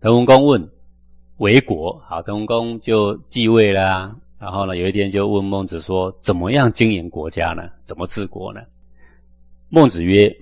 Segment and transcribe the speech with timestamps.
[0.00, 0.70] 滕文公问
[1.38, 4.14] 为国，好，滕文公就继位了。
[4.38, 7.68] 然后呢，有一天就问孟子说：“怎么样经营国家呢？
[7.84, 8.60] 怎么治国呢？”
[9.68, 10.32] 孟子曰：“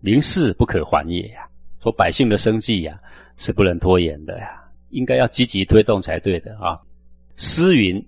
[0.00, 1.48] 民事不可缓也呀，
[1.82, 3.00] 说百姓的生计呀
[3.38, 6.78] 是不能拖延的呀，应该要积极推动才对的啊。”
[7.36, 8.06] 诗云：“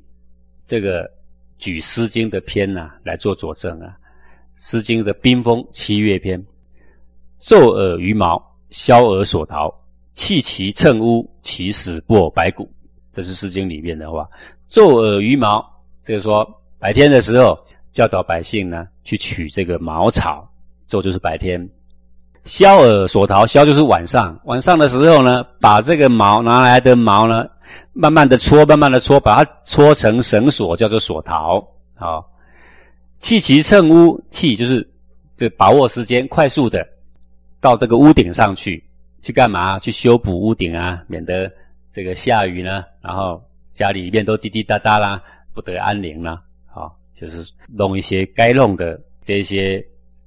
[0.66, 1.10] 这个
[1.56, 3.96] 举《诗经》的篇呐来做佐证啊，
[4.62, 6.38] 《诗经》的冰封七月篇
[7.40, 8.38] ：‘昼尔羽毛，
[8.68, 9.74] 宵而所逃，
[10.14, 12.70] 弃其乘屋，其死破白骨。’
[13.12, 14.26] 这是《诗经》里面的话。”
[14.70, 15.62] 昼耳鱼毛，
[16.02, 16.48] 这个说
[16.78, 17.58] 白天的时候
[17.92, 20.48] 教导百姓呢去取这个茅草，
[20.88, 21.68] 昼就是白天。
[22.44, 27.46] 宵耳所逃，宵就是晚上，晚上的时候呢，把这个毛拿来的毛呢，
[27.92, 31.62] 慢慢的搓，慢慢的搓，把它搓成绳索，叫做所逃。
[31.94, 32.28] 好，
[33.18, 34.84] 弃其乘屋，弃就是
[35.36, 36.84] 这把握时间，快速的
[37.60, 38.82] 到这个屋顶上去，
[39.22, 39.78] 去干嘛？
[39.78, 41.50] 去修补屋顶啊，免得
[41.90, 43.42] 这个下雨呢，然后。
[43.74, 45.18] 家里面都滴滴答答啦，
[45.54, 46.42] 不得安宁啦，
[46.74, 49.82] 啊，就是弄一些该弄的这些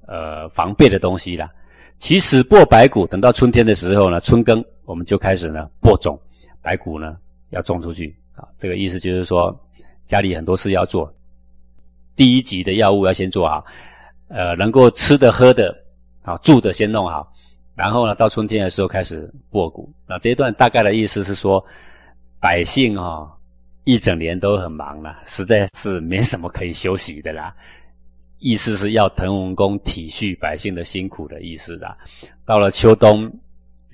[0.08, 1.48] 呃防备的东西啦。
[1.96, 6.20] 其实播白谷，等到春天的时候呢，春耕我们就开始呢播种，
[6.60, 7.18] 白谷呢
[7.50, 8.48] 要种出去啊。
[8.58, 9.56] 这个意思就是说，
[10.06, 11.08] 家里很多事要做，
[12.16, 13.64] 第一级的药物要先做好，
[14.26, 15.72] 呃，能够吃的喝的
[16.22, 17.32] 啊住的先弄好，
[17.76, 19.88] 然后呢到春天的时候开始播谷。
[20.08, 21.64] 那这一段大概的意思是说，
[22.40, 23.30] 百姓啊。
[23.88, 27.54] 一整年都很忙了，实在是没什么可以休息的啦。
[28.40, 31.96] 意思是要滕文公体恤百姓的辛苦的意思啦。
[32.44, 33.32] 到了秋冬，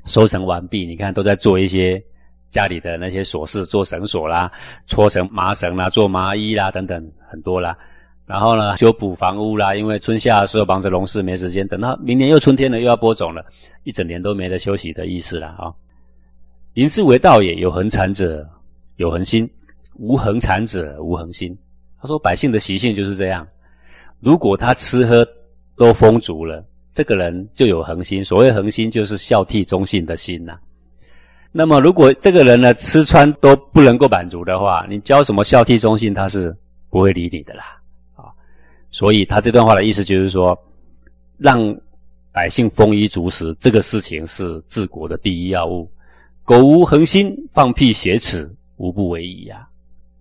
[0.07, 2.03] 收成完毕，你看都在做一些
[2.49, 4.51] 家里的那些琐事，做绳索啦，
[4.87, 7.77] 搓成麻绳啦，做麻衣啦等等很多啦。
[8.33, 13.45] 然后呢，修补房屋啦，因为春夏的时候忙着农事没时间，等到明年又春天了，又要播种了，
[13.85, 15.71] 一整年都没得休息的意思了啊。
[16.73, 18.49] 临之为道也，有恒产者
[18.97, 19.47] 有恒心。
[19.99, 21.55] 无恒产者无恒心。
[22.01, 23.47] 他说：“百姓的习性就是这样。
[24.21, 25.27] 如果他吃喝
[25.77, 28.25] 都丰足了，这个人就有恒心。
[28.25, 30.59] 所谓恒心，就是孝悌忠信的心呐。
[31.53, 36.57] 那么，如果这个人呢吃穿都不能够满足的话，你教什么孝悌忠信，他是
[36.89, 37.79] 不会理你的啦。
[38.93, 40.57] 所以他这段话的意思就是说，
[41.39, 41.77] 让
[42.31, 45.91] 百姓丰衣足食，这个事情是治国的第一要务。
[46.45, 49.67] 苟无恒心，放屁挟耻，无不为矣呀。”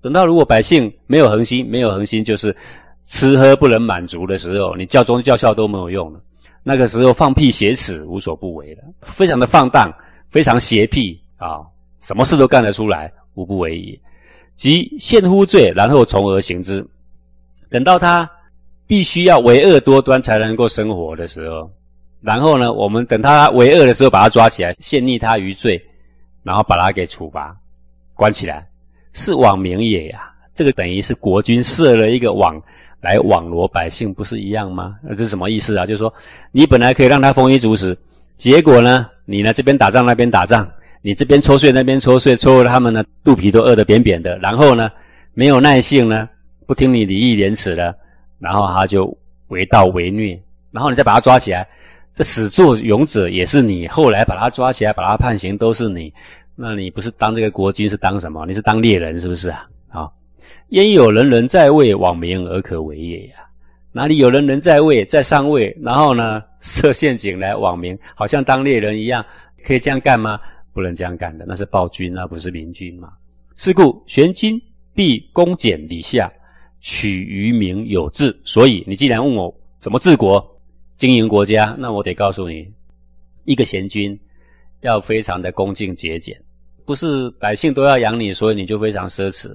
[0.02, 2.56] 等到如果百姓没有恒心，没有恒心就是
[3.04, 6.20] 吃喝不能满足的时候，你教忠教孝都没有用了。
[6.64, 9.94] 那个时候放屁挟耻无所不为了，非常的放荡，
[10.30, 11.62] 非常邪僻啊，
[12.00, 14.00] 什么事都干得出来，无不为矣。
[14.56, 16.86] 即陷乎罪，然后从而行之。
[17.70, 18.30] 等到他
[18.92, 21.72] 必须要为恶多端才能够生活的时候，
[22.20, 25.82] 然后呢，我们等他为恶的时候把他抓起来，陷溺他于罪，
[26.44, 27.56] 然后把他给处罚，
[28.16, 28.68] 关起来。
[29.14, 32.62] 是网民也呀，这个等于是国君设了一个网
[33.00, 34.98] 来网罗百姓，不是一样吗？
[35.02, 35.86] 那这是什么意思啊？
[35.86, 36.14] 就是说，
[36.52, 37.98] 你本来可以让他丰衣足食，
[38.36, 40.70] 结果呢，你呢这边打仗那边打仗，
[41.02, 44.92] 你这边抽税那边抽税，抽了他们呢肚皮都饿得扁扁的，然后呢
[45.34, 46.28] 没有耐性呢，
[46.68, 47.96] 不听你礼义廉耻的，
[48.42, 49.16] 然后他就
[49.50, 50.38] 为盗为虐，
[50.72, 51.66] 然后你再把他抓起来，
[52.16, 56.12] 这始作俑者也是你，后来把他抓起来把他判刑都是你。
[56.56, 58.46] 那你不是当这个国君是当什么？
[58.46, 59.68] 你是当猎人是不是啊？
[59.90, 60.10] 啊，
[60.70, 63.36] 焉有人人在位，罔民而可为也呀？
[63.94, 69.24] 哪里有人人在位，在上位，然后呢设陷阱来罔民，好像当猎人一样，
[69.66, 70.40] 可以这样干吗？
[70.74, 73.10] 不能这样干的，那是暴君，那不是明君嘛。
[73.58, 74.60] 是故玄君
[74.94, 76.32] 必恭俭礼下，
[76.82, 78.38] 取于民有志。
[78.44, 80.46] 所以你既然问我怎么治国、
[80.98, 82.68] 经营国家，那我得告诉你，
[83.46, 84.20] 一个贤君
[84.82, 86.38] 要非常的恭敬节俭。
[86.84, 89.48] 不是百姓都要养你，所以你就非常奢侈；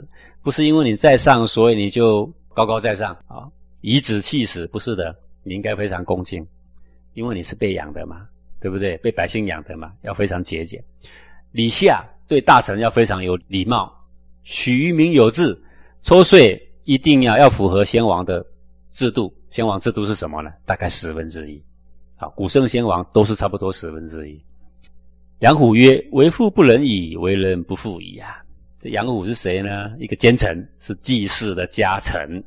[0.43, 3.47] 不是因为你在上，所以你就高高在上啊，
[3.83, 4.67] 颐指气使。
[4.69, 6.47] 不是的，你应该非常恭敬，
[7.15, 8.27] 因为你是被养的嘛，
[8.61, 8.97] 对不对？
[8.99, 10.83] 被百姓养的嘛，要非常节俭。
[11.51, 13.93] 礼下对大臣要非常有礼貌，
[14.43, 15.59] 取于民有制，
[16.03, 16.57] 抽税
[16.87, 18.45] 一定要要符合先王的
[18.91, 19.31] 制度。
[19.51, 20.51] 先王制度是什么呢？
[20.65, 21.63] 大概十分之一。
[22.17, 24.43] 好，古圣先王都是差不多十分之一。
[25.41, 28.39] 杨虎曰：“为父不仁矣，为人不父矣啊！”
[28.83, 29.91] 这杨虎是谁呢？
[29.99, 32.43] 一个奸臣，是季氏的家臣。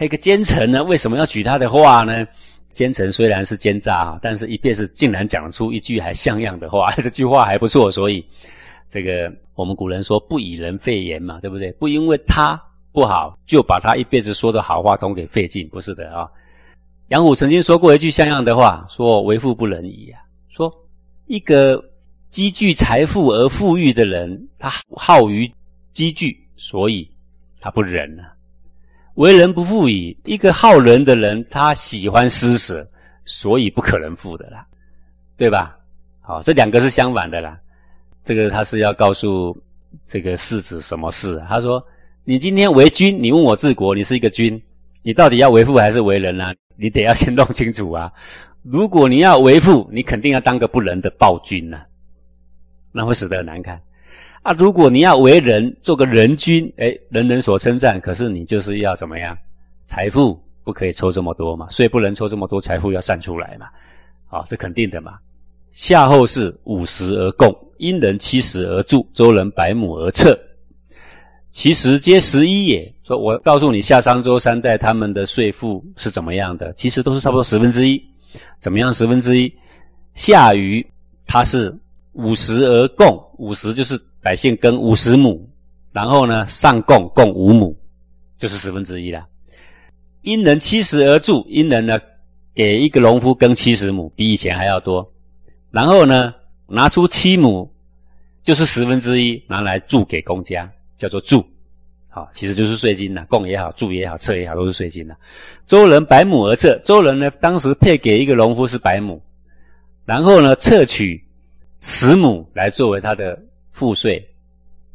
[0.00, 2.26] 一个奸臣呢，为什么要举他的话呢？
[2.72, 7.90] 奸臣虽然是奸诈啊，但是一便是竟然讲出一句还像样的话， 这句话还不错。
[7.90, 8.24] 所以，
[8.88, 11.70] 这个我们古人说“不以人废言”嘛，对不对？
[11.72, 12.58] 不因为他
[12.92, 16.28] 不好，就把他一辈子说的好话都给废尽，不是的啊。
[17.08, 20.72] 杨虎曾经说过一句像样的话，说：“为富不仁矣啊！”说
[21.26, 21.82] 一个。
[22.32, 25.52] 积聚财富而富裕的人，他好于
[25.90, 27.06] 积聚，所以
[27.60, 28.32] 他不仁啊。
[29.16, 32.88] 为人不富裕，一个好人的人，他喜欢施舍，
[33.26, 34.66] 所以不可能富的啦，
[35.36, 35.76] 对吧？
[36.22, 37.60] 好，这两个是相反的啦。
[38.24, 39.54] 这个他是要告诉
[40.02, 41.38] 这个世子什么事？
[41.46, 41.86] 他说
[42.24, 44.60] ：“你今天为君，你问我治国，你是一个君，
[45.02, 46.54] 你到底要为富还是为人呢？
[46.76, 48.12] 你得要先弄清楚啊。
[48.62, 51.82] 如果你要为富，你肯定要当个不仁的暴君呐。”
[52.94, 53.80] 那会死得很难看
[54.42, 54.52] 啊！
[54.52, 58.00] 如果你要为人，做个人君，哎，人人所称赞。
[58.00, 59.36] 可是你就是要怎么样？
[59.84, 63.66] 财富不可以抽这么多嘛，所以不能抽这么多财富，要散出来嘛。
[64.26, 65.18] 好，这肯定的嘛。
[65.72, 70.38] 夏后氏五十而贡，殷人七十而助，周人百亩而策，
[71.52, 72.92] 其实皆十一也。
[73.04, 76.72] 说我告诉你，夏商周三代他们的税赋是怎么样的？
[76.72, 78.02] 其实都是差不多十分之一。
[78.58, 78.92] 怎么样？
[78.92, 79.54] 十分之一？
[80.14, 80.84] 夏禹
[81.26, 81.72] 他是。
[82.14, 85.48] 五十而贡，五十就是百姓耕五十亩，
[85.92, 87.74] 然后呢上贡贡五亩，
[88.36, 89.26] 就是十分之一了。
[90.20, 91.98] 殷人七十而助，殷人呢
[92.54, 95.10] 给一个农夫耕七十亩，比以前还要多。
[95.70, 96.34] 然后呢
[96.66, 97.66] 拿出七亩，
[98.42, 100.70] 就是十分之一拿来助给公家，
[101.02, 101.44] 叫做助。
[102.08, 105.16] 好，其实就是税金呐，贡也好，助也好，册也好，都是税金呐。
[105.66, 109.20] 周人百亩而册，周人呢当时配给一个农夫是百亩，
[110.04, 111.20] 然后呢测取。
[111.84, 113.36] 十亩来作为他的
[113.72, 114.24] 赋税，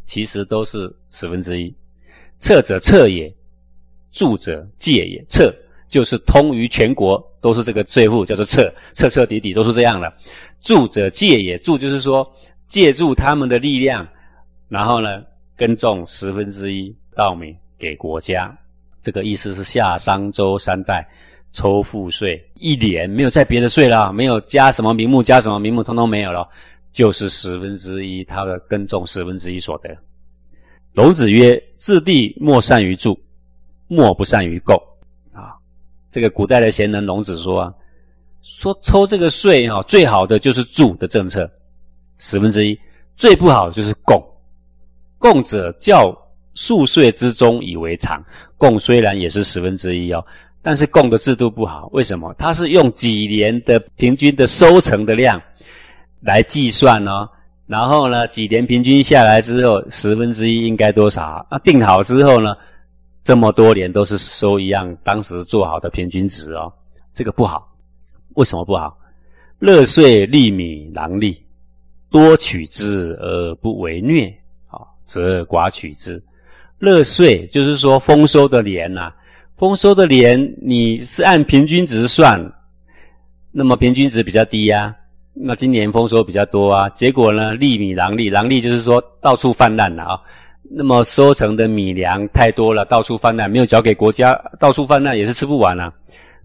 [0.06, 1.76] 其实都是十分之一。
[2.40, 3.30] 策者策也，
[4.10, 5.22] 助者借也。
[5.28, 5.54] 策
[5.90, 10.10] 就是通于全国，都是这个税赋，叫做策，彻彻底底都是这样的。
[10.62, 12.26] 助者借也，助就是说
[12.68, 14.08] 借助他们的力量，
[14.70, 15.22] 然后呢
[15.58, 18.56] 耕种十分之一稻米给国家。
[19.02, 21.06] 这个意思是夏商周三代。
[21.54, 26.48] 抽赋税一年没有再别的税了，没有加什么名目，加什么名目，通通没有了，
[26.92, 29.90] 就是十分之一他的耕种十分之一所得。
[30.92, 33.18] 龙子曰：“治地莫善于助，
[33.88, 34.76] 莫不善于购。”
[35.34, 35.56] 啊，
[36.12, 37.74] 这个古代的贤人龙子说啊，
[38.42, 41.50] 说抽这个税哈，最好的就是助的政策，
[42.18, 42.78] 十分之一；
[43.16, 44.22] 最不好就是贡。
[45.18, 46.16] 贡者较
[46.54, 48.24] 数岁之中以为常，
[48.58, 50.26] 贡虽然也是十分之一哦。
[50.62, 52.34] 但是供的制度不好，为什么？
[52.38, 55.42] 它是用几年的平均的收成的量
[56.20, 57.30] 来计算呢？
[57.68, 61.46] 然后呢，几年平均下来之后，十分之一应该多少？
[61.50, 62.56] 那定好之后呢，
[63.24, 66.72] 这么多年都是收一样，当时做好的平均值哦，
[67.14, 67.74] 这个不好。
[68.36, 68.98] 为什么不好？
[69.60, 71.42] 乐税利米囊利，
[72.10, 74.34] 多取之而不为虐，
[75.08, 76.22] 则寡取之。
[76.78, 79.12] 乐税就是说丰收的年呐。
[79.58, 82.40] 丰收的年，你是按平均值算，
[83.52, 84.96] 那么平均值比较低呀。
[85.34, 90.20] 那今年丰收比较多啊，结果呢，利米囊利，囊利就是说到处泛滥了啊。
[90.70, 95.92] 那么收成的米粮太多了，到处泛滥，没有交给国家，到处泛滥也是吃不完啊。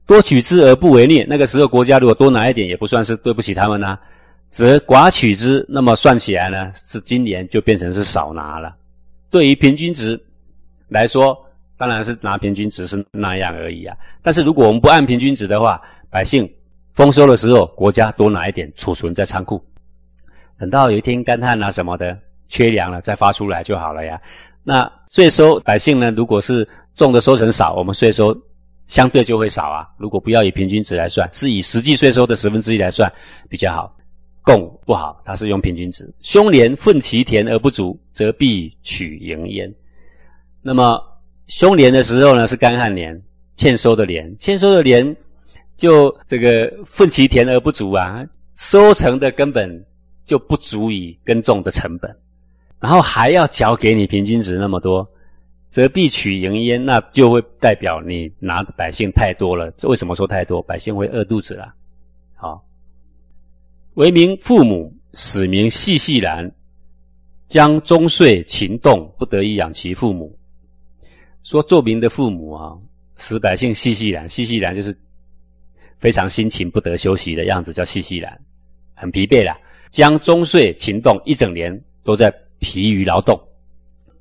[0.07, 3.99] 多取之而不为虐，那个时候国家如果多拿一点，也不算是对不起他们呐。
[4.53, 8.73] 则寡取之，那么算起来呢，是今年就变成是少拿了。
[9.31, 10.17] 对于平均值
[10.87, 11.37] 来说。
[11.79, 16.49] 当然是拿平均值是那样而已啊，但是如果我们不按平均值的话，百姓
[16.95, 19.61] 丰收的时候，国家多拿一点储存在仓库，
[20.61, 22.17] 等到有一天干旱啊什么的
[22.47, 24.21] 缺粮了再发出来就好了呀。
[24.63, 28.33] 那税收百姓呢，如果是种的收成少，我们税收
[28.87, 29.89] 相对就会少啊。
[29.99, 33.13] 如果不要以平均值来算，是以实际税收的十分之一来算
[33.49, 33.93] 比较好。
[34.43, 36.13] 供不好，它是用平均值。
[36.21, 39.73] 凶年奋其田而不足，则必取盈焉。
[40.61, 41.01] 那么。
[41.49, 43.21] 凶年的时候呢，是干旱年，
[43.57, 45.15] 欠收的年，欠收的年，
[45.77, 49.85] 就这个奋其田而不足啊，收成的根本
[50.25, 52.17] 就不足以耕种的成本，
[52.81, 55.07] 然后还要缴给你平均值那么多，
[55.69, 59.71] 则必取盈焉，那就会代表你拿的百姓太多了。
[59.83, 60.63] 为什么说太多？
[60.63, 61.75] 百姓会饿肚子了。
[62.35, 62.65] 好，
[63.95, 66.51] 为民父母，使民细细然，
[67.47, 70.35] 将终岁勤动，不得已养其父母。
[71.43, 72.73] 说做民的父母啊，
[73.17, 74.97] 使百姓细细然，细细然就是
[75.99, 78.41] 非常辛勤不得休息的样子，叫细细然，
[78.95, 79.55] 很疲惫了。
[79.91, 83.39] 将终岁勤动，一整年都在疲于劳动，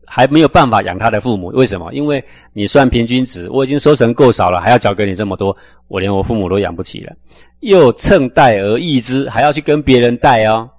[0.06, 1.48] 还没有办法养他的父母。
[1.48, 1.94] 为什么？
[1.94, 5.56] 因为你算平均值，我已经收成够少了，还要交给你这么多，
[5.88, 7.16] 我连我父母都养不起了。
[7.62, 10.70] 又趁贷而易之，还要去跟别人贷哦，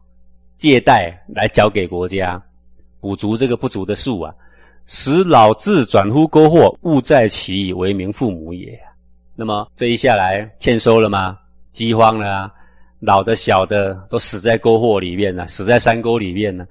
[0.57, 2.41] 借贷来交给国家，
[3.01, 4.33] 补足这个不足的数啊。
[4.87, 8.79] 使老智转乎沟壑，勿在其以为民父母也。
[9.35, 11.39] 那么这一下来欠收了吗？
[11.71, 12.53] 饥荒了啊！
[12.99, 16.67] 老的、小的都死在沟壑里面了，死在山沟里面了。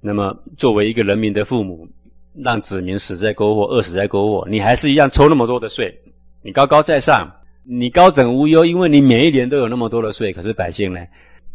[0.00, 1.88] 那么，作为一个人民的父母，
[2.34, 5.96] 让子民死在沟壑、饿死在沟壑，你还是一样抽那么多的税，
[6.42, 7.32] 你高高在上，
[7.64, 10.32] 你高枕无忧，因为你每一年都有那么多的税。
[10.32, 11.00] 可是百姓呢，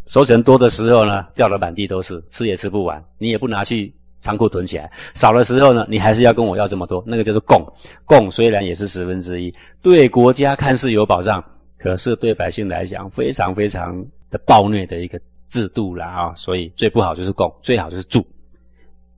[0.05, 7.03] 收成多的时候呢，掉的满地都是，吃也吃不完，你也不拿去仓库囤起来；少的时候呢，你还是要跟我要这么多。
[7.05, 7.65] 那个叫做贡，
[8.05, 11.43] 贡虽然也是十分之一，对国家看似有保障，
[11.77, 14.05] 可是对百姓来讲，非常非常。
[14.29, 18.21] 的暴虐的一个制度了啊，所以最不好就是供，最好就是助。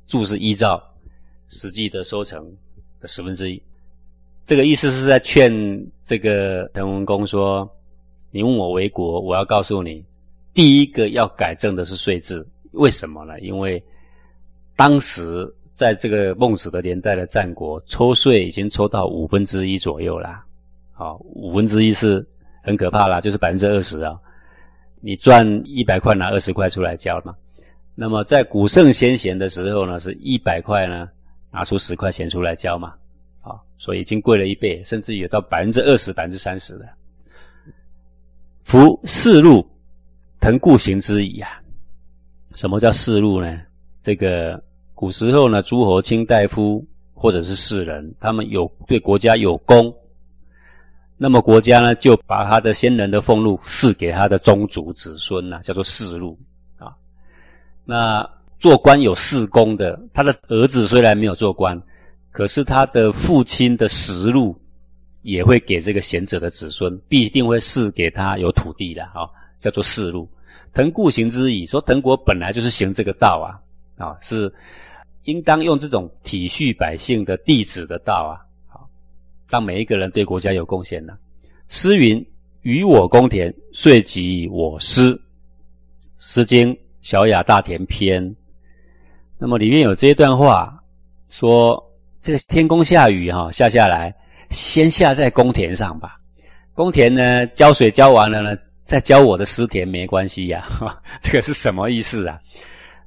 [0.05, 0.79] 助是依照
[1.47, 2.45] 实际的收成
[3.01, 3.59] 的十分之一。
[4.45, 5.51] 这个意思是在劝
[6.03, 7.69] 这个滕文公说
[8.31, 10.03] ：“你问我为国，我要告诉你，
[10.53, 12.45] 第一个要改正的是税制。
[12.71, 13.39] 为什么呢？
[13.39, 13.83] 因为
[14.75, 20.43] 当时在这个孟子的年代的战国，抽税已经抽到五分之一左右啦。
[20.93, 22.25] 好，五分之一是
[22.63, 24.19] 很可怕啦，就是百分之二十啊。”
[25.01, 27.33] 你赚一百块拿二十块出来交嘛？
[27.95, 31.07] 那么在古圣先贤的时候呢，是一百块呢
[31.51, 32.93] 拿出十块钱出来交嘛？
[33.41, 36.87] 啊，所以已经贵了一倍，甚至有到百分之二十、百分之三十的。
[38.63, 39.65] 夫士禄
[40.39, 41.49] 腾固行之矣啊！
[42.53, 43.61] 什么叫四禄呢？
[44.01, 44.61] 这个
[44.93, 49.93] 古时候呢，诸侯、卿大夫或者是士人，他们有对国家有功。
[51.17, 56.37] 那么国家呢，就把他的先人的俸禄赐给他的宗族子孙呐，叫做世禄
[56.77, 56.95] 啊。
[57.83, 61.81] 那做官有世功的，他的儿子虽然没有做官，
[62.31, 64.55] 可是他的父亲的实禄
[65.21, 69.27] 也会给这个贤者的子孙，必定会赐给他有土地的啊，
[69.59, 70.29] 叫做世禄。
[70.73, 73.57] 腾固行之矣，说滕国本来就是行这个道啊，
[73.97, 74.53] 啊是
[75.23, 78.45] 应当用这种体恤百姓的弟子的道啊。
[79.49, 81.17] 让每一个人对国家有贡献呢？
[81.67, 82.23] 诗云
[82.61, 85.11] ：“与我公田，遂及我师。”
[86.19, 86.71] 《诗经·
[87.01, 88.23] 小雅·大田篇》。
[89.39, 90.79] 那么里面有这一段话，
[91.29, 91.83] 说
[92.21, 94.13] 这个天公下雨哈，下下来，
[94.49, 96.17] 先下在公田上吧。
[96.73, 100.65] 公田呢，浇水浇完了呢，再浇我的私田没关系呀。
[101.21, 102.39] 这个是什么意思啊？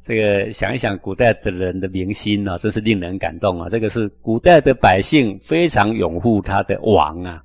[0.04, 3.68] 这个想一想，古代的人的民心呢，真是令人感动啊！
[3.70, 7.40] 这个是古代的百姓非常拥护他的王啊，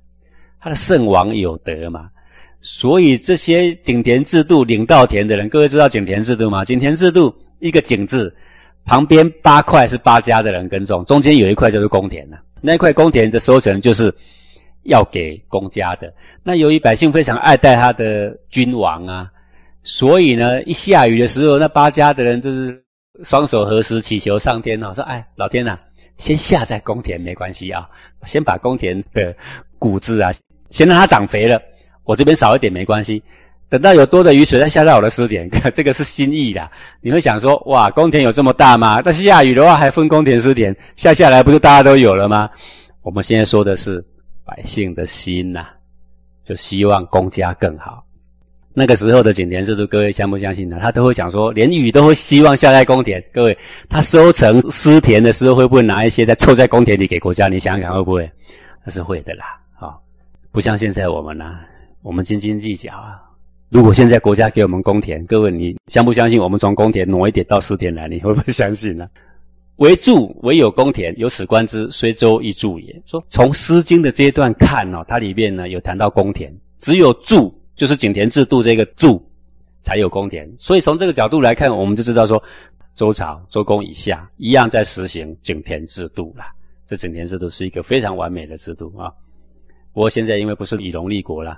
[0.60, 2.10] 他的圣王有德嘛，
[2.60, 6.64] 所以这些井田制度领稻田的人，各位知道井田制度吗？
[6.64, 8.34] 井田制度一个井字
[8.88, 14.12] 旁边八块是八家的人耕种，中间有一块就是公田了，那块公田的收成就是
[14.84, 16.10] 要给公家的。
[16.42, 19.30] 那由于百姓非常爱戴他的君王啊。
[19.82, 22.82] 所以呢，一下雨的时候，那八家的人就是
[23.22, 25.78] 双手合十祈求上天哦，说：“哎，老天呐，
[26.16, 27.88] 先下在公田没关系啊，
[28.24, 29.34] 先把公田的
[29.78, 30.30] 谷子啊，
[30.68, 31.62] 先让它长肥了，
[32.04, 33.22] 我这边少一点没关系。
[33.70, 36.70] 等到有多的雨水再下在我的私田， 这个是心意的。
[37.00, 39.02] 你会想说：哇，公田有这么大吗？
[39.02, 42.48] 但是下雨的话还分公田私田，下下来不是大家都有了吗？
[43.02, 44.02] 我们现在说的是
[44.44, 45.66] 百姓的心呐，
[46.44, 48.02] 就希望公家更好。”
[48.74, 50.78] 那个时候的井田制度，各位相不相信呢？
[50.80, 53.22] 他都会讲说，连雨都会希望下在公田。
[53.34, 53.58] 各位，
[53.90, 57.48] 他收成私田的时候，会不会拿一些再凑在公田里给国家？
[57.48, 58.30] 你想想会不会？
[58.84, 59.60] 那是会的啦。
[59.80, 59.92] 啊，
[60.52, 61.56] 不像现在我们呢，
[62.02, 63.20] 我们斤斤计较啊。
[63.70, 66.40] 如果现在国家给我们公田，各位你相不相信？
[66.40, 69.08] 我们从公田挪一点到私田来，你会不会相信呢？
[69.76, 73.02] 唯助唯有公田，有此观之，虽周亦助也。
[73.04, 77.54] 说从《诗经》的阶段看哦，它里面呢有谈到公田，只有助。
[77.76, 79.24] 就是井田制度这个助
[79.82, 82.42] 才有公田，所以从这个角度来看，我们就知道说，
[82.92, 86.46] 周朝周公以下一样在实行井田制度啦。
[86.88, 89.12] 这井田制度是一个非常完美的制度啊。
[89.92, 91.56] 不过现在因为不是以农立国了，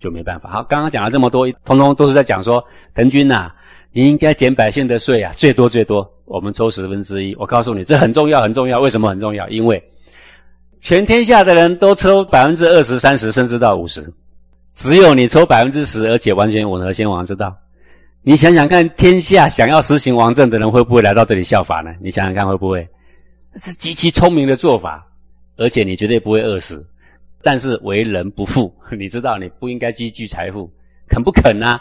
[0.00, 0.50] 就没办法。
[0.50, 2.64] 好，刚刚讲了这么多，通通都是在讲说，
[2.94, 3.52] 滕君呐，
[3.92, 7.34] 你应该减百姓的税啊，最多最多我们抽十分之一。
[7.36, 8.80] 我告诉你，这很重要很重要。
[8.80, 9.48] 为什么很重要？
[9.48, 9.82] 因为
[10.80, 14.02] 全天下的人都抽百分之二十、三十，甚至到五十。
[14.72, 17.54] 只有你抽百分之十，而且完全吻合先王之道。
[18.22, 21.90] 你想想看，天下想要实行王政的人会不会来到这里效法呢？
[22.00, 22.88] 你想想看会不会？
[23.56, 25.04] 是极其聪明的做法，
[25.56, 26.86] 而且你绝对不会饿死。
[27.42, 30.70] 但是为人不富， 你知道你不应该积聚财富，
[31.08, 31.80] 肯不肯呢？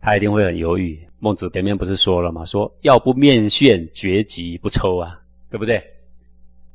[0.00, 0.98] 他一定会很犹豫。
[1.20, 2.44] 孟子前面不是说了吗？
[2.44, 5.18] 说要不面眩，绝疾不抽啊，
[5.50, 5.82] 对不对？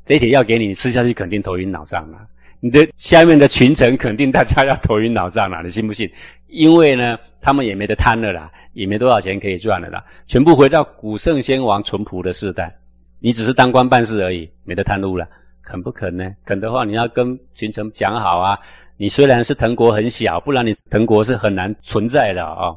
[0.06, 2.26] 这一帖要给你，你吃下去肯定头晕脑胀啊。
[2.60, 6.10] 你的下面的群臣肯定大家要头晕脑胀了，你信不信？
[6.48, 12.74] 因为呢，他们也没得贪了啦，也没多少钱可以赚了啦，全部回到古圣先王淳朴的时代。
[13.20, 15.28] 你只是当官办事而已，没得贪污了，
[15.68, 16.32] 肯不肯呢？
[16.46, 18.58] 肯的话，你要跟群臣讲好啊。
[18.96, 22.74] 你虽然是滕国很小，不然你滕国是很难存在的啊。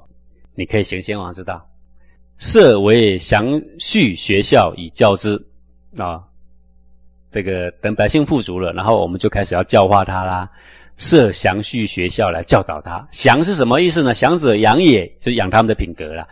[0.56, 1.64] 你可以行先王之道。
[2.38, 5.40] 设为详叙学校以教之
[5.96, 6.20] 啊，
[7.30, 10.50] 这个等百姓富足了，然后我们就开始要教化他啦。
[10.96, 13.06] 设详叙学校来教导他。
[13.12, 14.12] 详是什么意思呢？
[14.12, 16.26] 详者养也，就养他们的品格了。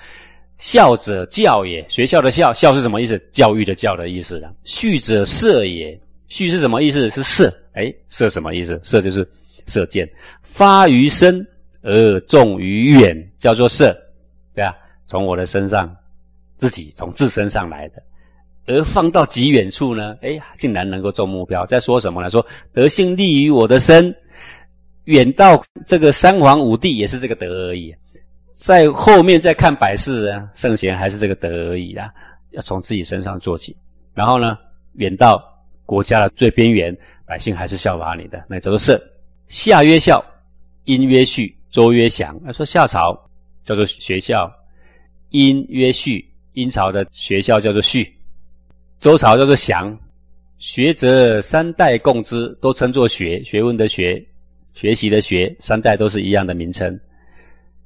[0.58, 3.16] 孝者教也，学校的孝，孝是什么意思？
[3.30, 4.52] 教育的教的意思了。
[4.64, 7.08] 序者设也，序是什么意思？
[7.10, 7.52] 是射。
[7.72, 8.78] 哎，射什么意思？
[8.82, 9.28] 射就是
[9.66, 10.08] 射箭，
[10.42, 11.46] 发于身
[11.82, 13.96] 而重于远，叫做射，
[14.54, 14.74] 对啊。
[15.06, 15.94] 从我的身上，
[16.56, 18.02] 自己从自身上来的，
[18.66, 20.16] 而放到极远处呢？
[20.20, 21.64] 哎，竟然能够中目标。
[21.64, 22.28] 在说什么呢？
[22.28, 24.14] 说德性立于我的身，
[25.04, 27.94] 远到这个三皇五帝也是这个德而已。
[28.52, 32.12] 在后面再看百世啊，圣贤还是这个德而已啦。
[32.50, 33.76] 要从自己身上做起，
[34.14, 34.58] 然后呢，
[34.94, 35.40] 远到
[35.88, 38.94] 国家的最边缘，百姓还是效法你的，那叫做圣。
[39.46, 40.22] 夏曰孝，
[40.84, 42.38] 殷曰序，周曰祥。
[42.44, 43.18] 他说夏朝
[43.64, 44.52] 叫做学校。
[45.30, 48.04] 殷曰序，殷朝的学校叫做序；
[48.98, 49.98] 周朝叫做祥。
[50.58, 53.42] 学则三代共之，都称作学。
[53.42, 54.22] 学问的学，
[54.74, 57.00] 学习的学，三代都是一样的名称。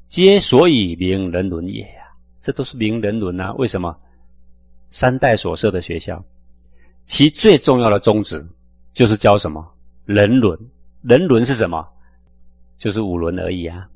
[0.09, 2.02] 皆所以名人伦也呀，
[2.40, 3.52] 这都是名人伦啊。
[3.54, 3.97] 为什么？
[4.90, 6.23] 三代所设的学校，
[7.04, 8.44] 其最重要的宗旨
[8.92, 9.66] 就是教什么？
[10.04, 10.59] 人伦。
[11.02, 11.87] 人伦是什么？
[12.78, 13.88] 就是五伦而已啊。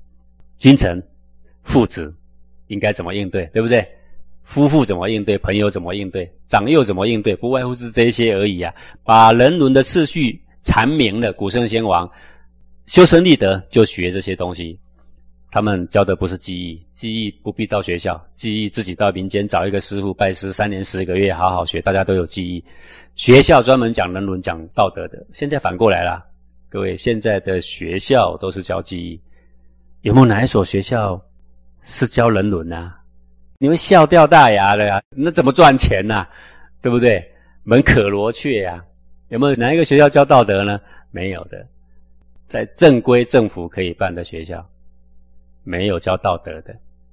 [0.59, 1.03] 君臣、
[1.63, 2.15] 父子。
[2.69, 3.87] 应该怎么应对，对不对？
[4.43, 5.39] 夫妇怎么应对？
[5.39, 6.29] 朋友怎么应对？
[6.49, 7.37] 长幼怎么应对？
[7.37, 8.75] 不外乎是这些而已啊！
[9.05, 12.11] 把人伦的次序阐明了，古圣先王
[12.87, 14.77] 修身立德就学这些东西。
[15.57, 22.63] 他们教的不是技艺，技艺不必到学校，技艺自己到民间找一个师傅拜师，三年十个月好好学，大家都有技艺。
[23.15, 26.23] 学校专门讲人伦、讲道德的，现在反过来了。
[26.69, 29.21] 各位，现在的学校都是教技艺，
[30.03, 31.19] 有没有哪一所学校？
[31.81, 32.93] 是教人伦呐，
[33.57, 35.01] 你们笑掉大牙了呀？
[35.09, 36.27] 那怎么赚钱呐？
[36.83, 37.27] 对不对？
[37.65, 38.85] 门可罗雀呀？
[39.31, 40.79] 有没有哪一个学校教道德呢？
[41.11, 41.67] 没有的，
[42.47, 44.63] 在正规政府可以办的学校，
[45.67, 46.73] 没有教道德的，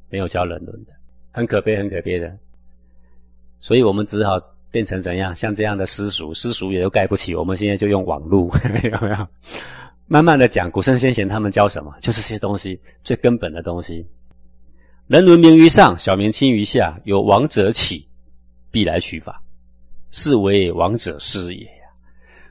[0.09, 0.91] 没有教人伦的，
[1.31, 2.31] 很可悲，很可悲的。
[3.59, 4.37] 所以我们只好
[4.69, 5.35] 变成怎样？
[5.35, 7.33] 像这样的私塾，私塾也都盖不起。
[7.33, 8.47] 我们现在就用网络，
[8.83, 9.27] 有没有？
[10.05, 11.91] 慢慢的讲，古圣先贤他们教什么？
[11.99, 14.05] 就是这些东西，最根本的东西。
[15.07, 16.95] 人伦名于上，小民轻于下。
[17.05, 18.07] 有王者起，
[18.69, 19.41] 必来取法，
[20.11, 21.89] 是为王者师也呀。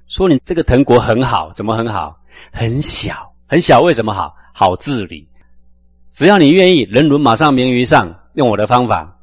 [0.08, 2.20] 说你这个藤国很好，怎么很好？
[2.50, 4.34] 很小，很小，为什么好？
[4.52, 5.28] 好治理。
[6.12, 8.14] 只要你愿意，人伦马上名于上。
[8.34, 9.14] 用我的方法，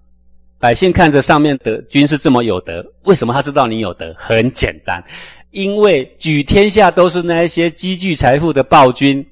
[0.60, 4.14] 百姓看着上面的君是这么有德，为什么他知道你有德？
[4.18, 5.04] 很简单，
[5.52, 9.26] 因为举天下都是那一些积聚财富的暴君。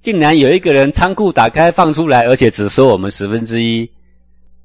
[0.00, 3.88] 竟然有一个人仓库打开放出来，而且只收我们十分之一，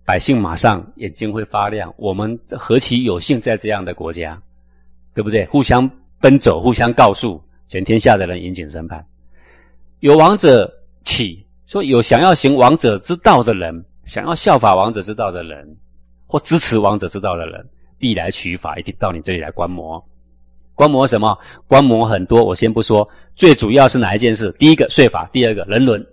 [0.04, 1.94] 百姓马上眼睛会发亮。
[1.96, 4.38] 我们何其有幸在这样的国家，
[5.14, 5.46] 对不对？
[5.46, 9.06] 互相奔走，互相告诉，全天下的人引颈审判。
[10.00, 10.70] 有王者
[11.04, 15.68] 起，说有想要行王者之道的人，想要效法王者之道的人，
[16.26, 17.64] 或支持王者之道的人，
[18.00, 20.02] 必来取法，一定到你这里来观摩。
[20.74, 21.38] 观摩什么？
[21.68, 23.08] 观摩很多，我先不说。
[23.36, 24.50] 最主要是哪一件事？
[24.58, 26.04] 第一个税法，第二个人伦，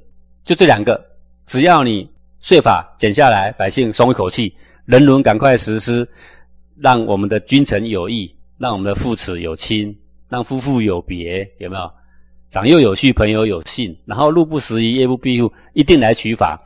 [0.43, 1.01] 就这两个。
[1.47, 4.53] 只要你税法减下来，百姓松一口气；
[4.87, 6.09] 人伦赶快实施，
[6.77, 9.97] 让我们的君臣有义，让我们的父子有亲，
[10.29, 11.93] 让夫妇有别，有没有？
[12.55, 16.57] 长幼有序，朋友有信，然后路不拾遗，夜不闭户，一定来取法。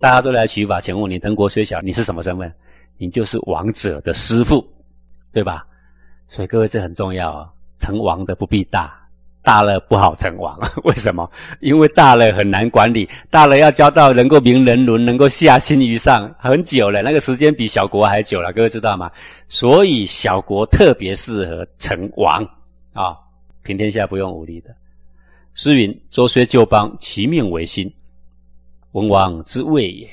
[0.00, 2.52] 大家都来取法，请问你，藤国虽小，你是什么身份？
[2.98, 4.66] 你就是王者的师傅，
[5.32, 5.64] 对吧？
[6.26, 7.48] 所以各位，这很重要啊！
[7.78, 8.92] 成王的不必大，
[9.40, 10.58] 大了不好成王。
[10.82, 11.30] 为什么？
[11.60, 18.52] 因为大了很难管理，大了要教到能够明人伦，能够下心于上，很久了，那个时间比小国还久了。
[18.52, 19.08] 各位知道吗？
[19.46, 22.42] 所以小国特别适合成王
[22.92, 23.16] 啊，
[23.62, 24.74] 平天下不用武力的。
[25.56, 27.90] 诗云：“周虽旧邦，其命维新。
[28.92, 30.12] 文王之谓也呀。”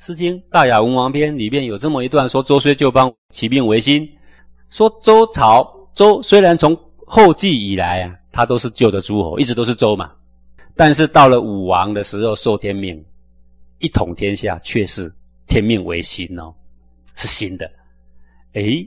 [0.06, 4.06] 《诗经·大雅·文王篇》里面有这么一段说：“周虽旧邦，其命维新。”
[4.68, 10.12] 说周朝周虽然从后继以来啊，他都是旧的诸侯，一直都是周嘛。
[10.74, 13.02] 但是到了武王的时候，受天命
[13.78, 15.10] 一统天下，却是
[15.46, 16.52] 天命维新哦，
[17.14, 17.70] 是新的。
[18.52, 18.86] 诶，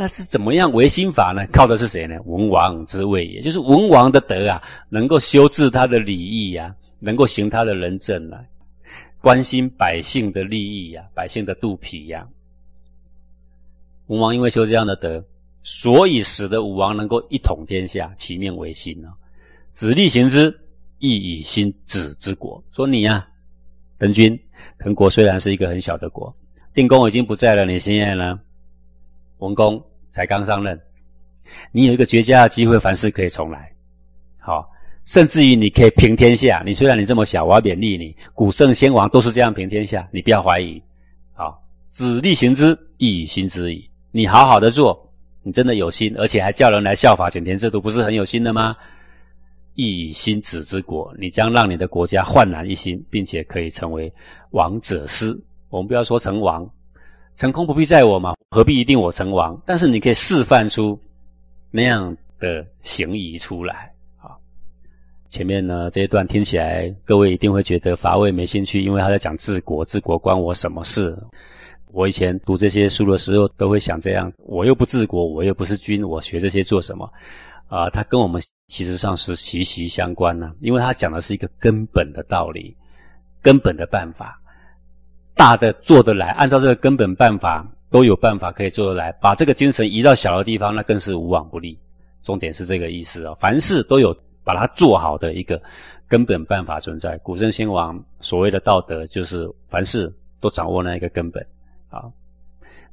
[0.00, 1.44] 那是怎么样为新法呢？
[1.52, 2.14] 靠的是谁呢？
[2.24, 8.40] 文王之位，也就是文王的德啊，能够修治他的礼义呀，能够行他的仁政啊，
[9.20, 12.24] 关心百姓的利益呀，百姓的肚皮呀。
[14.06, 15.20] 文王因为修这样的德，
[15.64, 19.12] 所以使得武王能够一统天下，其命为新啊。
[19.72, 20.56] 子立行之，
[21.00, 22.62] 亦以兴子之国。
[22.70, 23.26] 说你呀，
[23.98, 24.38] 人君，
[24.78, 26.32] 滕国虽然是一个很小的国，
[26.72, 28.38] 定公已经不在了，你现在呢？
[29.38, 29.80] 文公
[30.10, 30.78] 才刚上任，
[31.72, 33.70] 你有一个绝佳的机会，凡事可以重来。
[34.38, 34.68] 好，
[35.04, 36.62] 甚至于你可以平天下。
[36.64, 38.16] 你虽然你这么小，我要勉励你。
[38.34, 40.82] 古圣先王都是这样平天下，你不要怀疑。
[41.34, 43.88] 好，子立行之，亦行之矣。
[44.10, 45.10] 你好好的做，
[45.42, 48.74] 你真的有心，而且还叫人来效法简田制度，不是很有心的吗？
[49.74, 54.12] 一心子之国，你将让你的国家焕然一新，并且可以成为
[54.50, 55.38] 王者师。
[55.68, 56.68] 我们不要说成王，
[57.38, 59.56] 成功不必在我嘛，何必一定我成王？
[59.64, 60.98] 但是你可以示范出
[61.70, 64.34] 那样的行仪出来啊。
[65.28, 71.16] 前面呢这一段听起来，各位一定会觉得乏味、没兴趣，因为他在讲治国，治国关我什么事？
[71.92, 77.08] 我以前读这些书的时候，都会想这样：我又不治国，我又不是君，我学这些做什么？
[77.68, 78.42] 啊，他跟我们。
[78.66, 82.76] 其实上是息息相关呢，因为他讲的是一个根本的道理，
[83.40, 84.38] 根本的办法，
[85.38, 91.78] 大的做得来，按照这个根本办法都有办法可以做得来，把这个精神移到小的地方，那更是无往不利。
[92.22, 95.62] 重点是这个意思哦，凡事都有把它做好的一个
[96.08, 97.16] 根本办法存在。
[97.18, 101.40] 古圣先王所谓的道德，就是凡事都掌握那一个根本
[101.88, 102.02] 啊，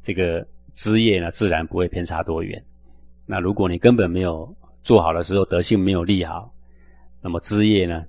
[0.03, 2.63] 这个枝叶呢，自然不会偏差多远。
[3.25, 6.53] 那如果你根本没有，做好的时候德性没有立好，
[7.21, 8.05] 那么枝叶呢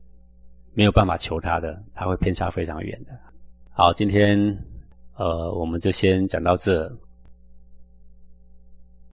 [0.75, 3.13] 没有办法求他的，他会偏差非常远的。
[3.79, 4.39] 好，今天
[5.17, 6.91] 呃我们就先讲到这。